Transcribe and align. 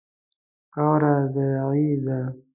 خاوره 0.73 1.13
زرعي 1.33 1.89
ده. 2.05 2.19